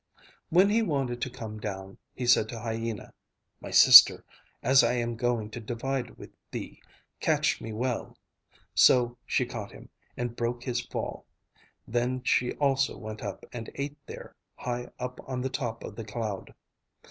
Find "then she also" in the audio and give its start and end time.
11.87-12.97